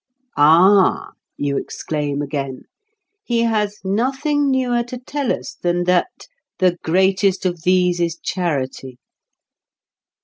[0.35, 2.63] "Ah!" you exclaim again,
[3.23, 6.25] "he has nothing newer to tell us than that
[6.57, 8.97] 'the greatest of these is charity'!"